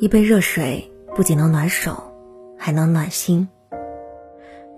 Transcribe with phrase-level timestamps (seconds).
[0.00, 1.94] 一杯热水不仅能暖手，
[2.56, 3.46] 还能暖心。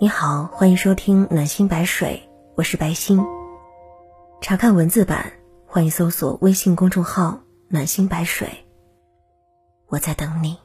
[0.00, 2.20] 你好，欢迎收听暖心白水，
[2.56, 3.24] 我是白心。
[4.40, 5.32] 查看文字版，
[5.64, 7.38] 欢迎搜索微信公众号
[7.70, 8.48] “暖心白水”。
[9.86, 10.58] 我在等你。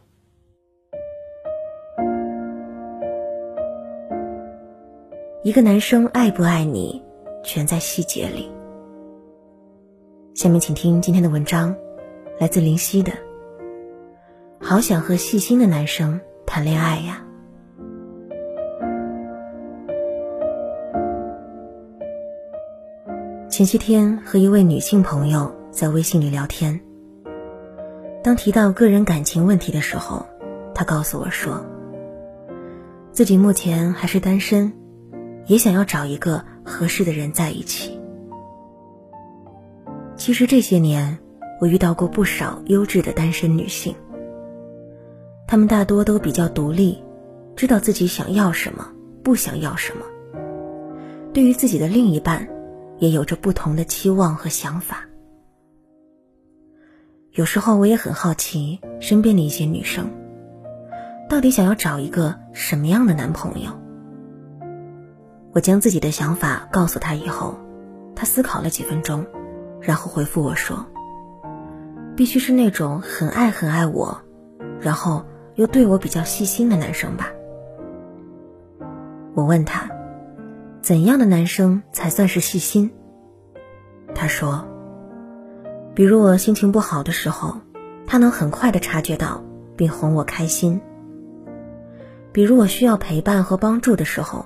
[5.44, 7.04] 一个男生爱不爱你，
[7.44, 8.52] 全在细节里。
[10.34, 11.76] 下面请听今天的文章，
[12.40, 13.27] 来自林夕的。
[14.70, 17.24] 好想和细心的男生谈恋爱呀！
[23.50, 26.82] 前些天和一位女性朋友在微信里聊天，
[28.22, 30.26] 当提到个人感情问题的时候，
[30.76, 31.66] 她告诉我说，
[33.14, 34.74] 自己目前还是单身，
[35.46, 37.98] 也想要找一个合适的人在一起。
[40.18, 41.18] 其实这些年，
[41.62, 43.96] 我遇到过不少优质的单身女性。
[45.48, 47.02] 他们大多都比较独立，
[47.56, 48.92] 知道自己想要什么，
[49.24, 50.06] 不想要什么。
[51.34, 52.46] 对于自己的另一半，
[52.98, 55.06] 也有着不同的期望和想法。
[57.32, 60.10] 有时候我也很好奇，身边的一些女生，
[61.30, 63.72] 到底想要找一个什么样的男朋友？
[65.54, 67.58] 我将自己的想法告诉她以后，
[68.16, 69.26] 她思考了几分钟，
[69.80, 70.86] 然后回复我说
[72.18, 74.20] ：“必须是那种很爱很爱我，
[74.82, 75.24] 然后。”
[75.58, 77.32] 又对我比较细心的男生吧。
[79.34, 79.90] 我问他，
[80.82, 82.92] 怎样的男生才算是细心？
[84.14, 84.64] 他说，
[85.96, 87.56] 比如我心情不好的时候，
[88.06, 89.44] 他能很快的察觉到
[89.76, 90.80] 并哄我开心；
[92.32, 94.46] 比如我需要陪伴和帮助的时候，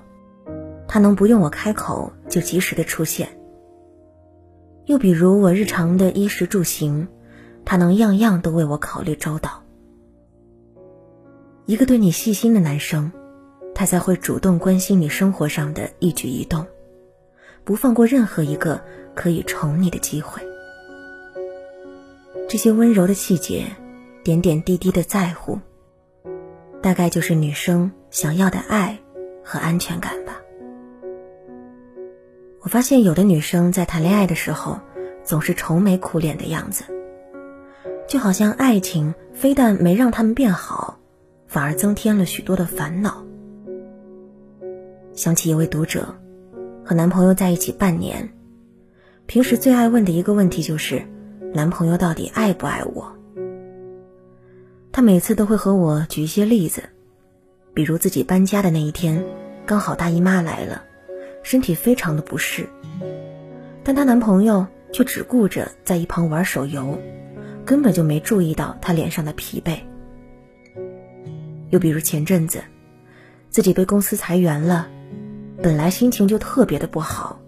[0.87, 3.27] 他能不用我开口就及时的出现；
[4.85, 7.09] 又比如我日常的衣食住行，
[7.65, 9.61] 他能样样都为我考虑周到。
[11.65, 13.11] 一个对你细心的男生，
[13.73, 16.66] 他才会主动关心你生活上的一举一动，
[17.63, 18.81] 不放过任何一个
[19.16, 20.41] 可以宠你的机会。
[22.50, 23.66] 这些温柔的细节，
[24.23, 25.59] 点点滴滴的在乎，
[26.81, 29.00] 大概就是女生想要的爱
[29.44, 30.41] 和安全感吧。
[32.61, 34.79] 我发现有的女生在谈恋爱的时候，
[35.23, 36.83] 总是愁眉苦脸的样子，
[38.07, 40.97] 就好像爱情非但没让他们变好。
[41.51, 43.25] 反而增添了许多的烦恼。
[45.13, 46.16] 想起一位读者，
[46.81, 48.29] 和男朋友在一起半年，
[49.25, 51.06] 平时最爱问的一个问题就是，
[51.53, 53.13] 男朋友到底爱不爱我？
[54.94, 56.84] 他每次都会和我举一些例子，
[57.73, 59.22] 比如自己搬家的那一天，
[59.66, 60.81] 刚好大姨妈来了，
[61.44, 62.66] 身体非常的不适，
[63.83, 66.97] 但她男朋友却只顾着在一旁玩手游，
[67.66, 69.78] 根本就没注意到她脸上的疲惫。
[71.71, 72.63] 又比如前阵子，
[73.49, 74.87] 自己被公司裁员了，
[75.63, 77.39] 本来心情就特别的不好，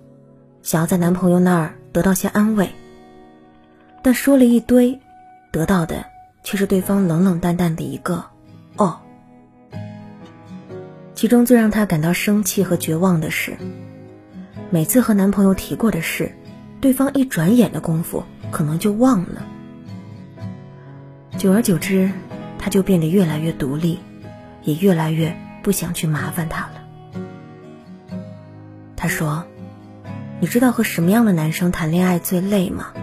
[0.63, 2.69] 想要在男朋友那儿得到些安慰，
[4.01, 4.99] 但说了一堆，
[5.51, 6.05] 得到的
[6.43, 8.25] 却是对方冷冷淡淡的一个
[8.77, 8.99] “哦”。
[11.15, 13.55] 其中最让她感到生气和绝望的是，
[14.69, 16.31] 每次和男朋友提过的事，
[16.81, 19.45] 对方一转眼的功夫可能就忘了。
[21.37, 22.09] 久而久之，
[22.57, 23.99] 她就变得越来越独立。
[24.63, 26.83] 也越来越不想去麻烦他了。
[28.95, 29.45] 他说
[30.39, 32.93] ：“你知道和什么样的男生谈恋爱最累吗？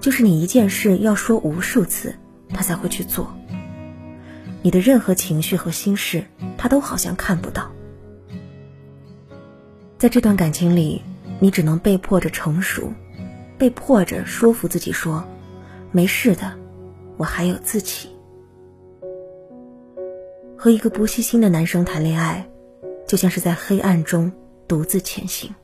[0.00, 2.16] 就是你一件事要说无数次，
[2.50, 3.34] 他才会去做。
[4.62, 6.24] 你的任何情绪和心事，
[6.58, 7.70] 他都好像看不到。
[9.96, 11.02] 在这段感情里，
[11.38, 12.92] 你只能被迫着成熟，
[13.56, 15.24] 被迫着说服自己说：
[15.92, 16.58] 没事的，
[17.16, 18.08] 我还有自己。”
[20.64, 22.48] 和一个不细心的男生谈恋爱，
[23.06, 24.32] 就像是在黑暗中
[24.66, 25.54] 独自前行。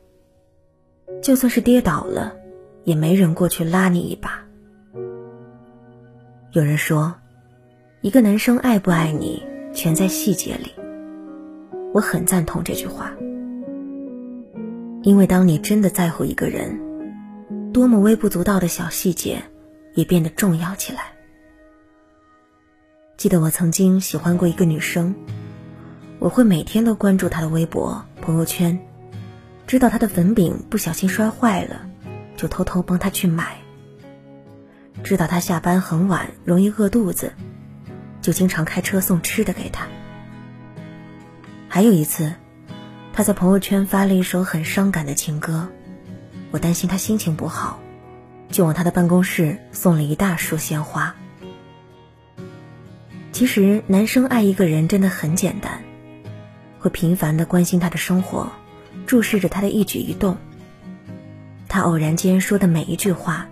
[1.23, 2.37] 就算是跌倒了，
[2.85, 4.47] 也没人过去拉你一把。
[6.53, 7.15] 有人说，
[8.03, 9.43] 一个男生爱不爱你，
[9.73, 10.71] 全在细节里。
[11.95, 13.11] 我很赞同这句话，
[15.03, 16.79] 因为当你真的在乎一个人，
[17.73, 19.43] 多么微不足道的小细节，
[19.95, 21.05] 也变得重要起来。
[23.21, 25.15] 记得我曾经喜欢过一个女生，
[26.21, 28.81] 我会每天都关注她的微博、朋友圈，
[29.67, 31.83] 知道她的粉饼不小心摔坏了，
[32.35, 33.45] 就偷偷帮她去买；
[35.05, 37.35] 知道她下班很晚容易饿肚子，
[38.23, 39.87] 就经常开车送吃的给她。
[41.69, 42.33] 还有一次，
[43.13, 45.69] 她在朋友圈发了一首很伤感的情歌，
[46.53, 47.81] 我担心她心情不好，
[48.49, 51.15] 就往她的办公室送了一大束鲜花。
[53.41, 55.83] 其实，男生爱一个人真的很简单，
[56.79, 58.53] 会频繁的关心他的生活，
[59.07, 60.37] 注视着他的一举一动。
[61.67, 63.49] 他偶然间说的每一句话，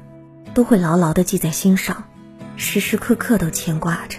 [0.53, 2.05] 都会牢牢的记在心上，
[2.55, 4.19] 时时刻刻都牵挂着。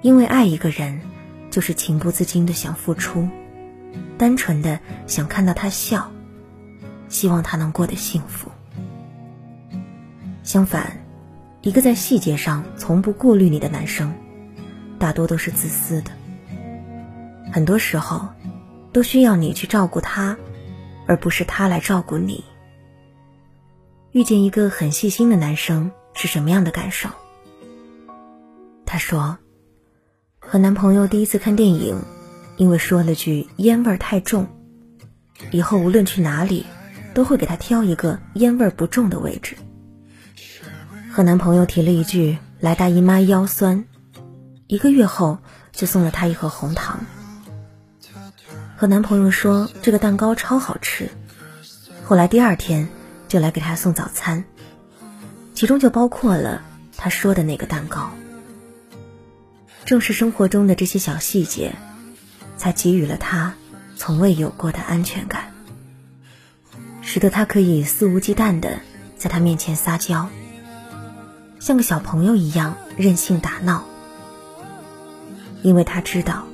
[0.00, 1.00] 因为爱一个人，
[1.50, 3.28] 就是情不自禁的想付出，
[4.16, 4.78] 单纯的
[5.08, 6.08] 想看到他笑，
[7.08, 8.48] 希望他能过得幸福。
[10.44, 11.04] 相反，
[11.66, 14.14] 一个在细节上从不过滤你的男生，
[15.00, 16.12] 大多都是自私的。
[17.50, 18.28] 很多时候，
[18.92, 20.38] 都需要你去照顾他，
[21.08, 22.44] 而不是他来照顾你。
[24.12, 27.08] 遇见一个很细心的男生是什么样的感受？
[28.84, 29.36] 他说。
[30.38, 32.00] 和男朋友第一次看电影，
[32.56, 34.46] 因为说了句烟味太重，
[35.50, 36.64] 以后无论去哪里，
[37.12, 39.56] 都会给他挑一个烟味不重的位置。
[41.16, 43.86] 和男朋友提了一句来大姨妈腰酸，
[44.66, 45.38] 一个月后
[45.72, 47.06] 就送了他一盒红糖。
[48.76, 51.08] 和男朋友说这个蛋糕超好吃，
[52.04, 52.90] 后来第二天
[53.28, 54.44] 就来给他送早餐，
[55.54, 56.60] 其中就包括了
[56.98, 58.10] 他说的那个蛋糕。
[59.86, 61.76] 正是生活中的这些小细节，
[62.58, 63.54] 才给予了他
[63.96, 65.54] 从未有过的安全感，
[67.00, 68.80] 使得他可以肆无忌惮的
[69.16, 70.28] 在他面前撒娇，
[71.66, 73.84] 像个小朋友一样任性打闹。
[75.64, 76.46] 因为他知道，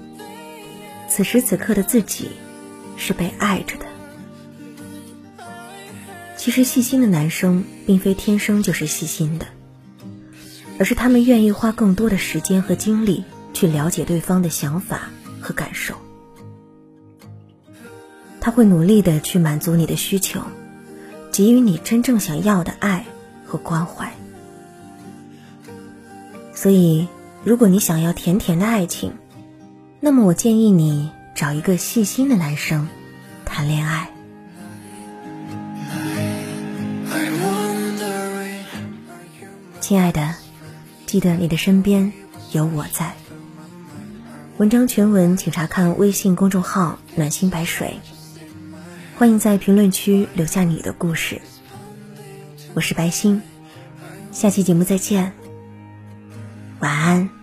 [1.07, 2.31] 此时此刻的自己
[2.97, 3.85] 是被爱着的。
[6.39, 9.47] 其实，细心的男生并非天生就是细心的。
[10.79, 13.23] 而是他们愿意花更多的时间和精力
[13.53, 15.11] 去了解对方的想法
[15.43, 15.95] 和感受。
[18.41, 20.41] 他会努力的去满足你的需求，
[21.31, 23.05] 给予你真正想要的爱
[23.45, 24.11] 和关怀。
[26.63, 27.09] 所以，
[27.43, 29.15] 如果你想要甜甜的爱情，
[29.99, 32.89] 那么我建议你找一个细心的男生
[33.45, 34.09] 谈恋爱。
[39.81, 40.37] 亲爱的。
[41.05, 42.13] 记得你的身边
[42.53, 43.13] 有我在。
[44.59, 47.99] 文章全文请查看微信公众号“暖心白水”。
[49.19, 51.43] 欢迎在评论区留下你的故事。
[52.73, 53.43] 我是白心，
[54.31, 55.33] 下期节目再见，
[56.83, 57.42] 晚安。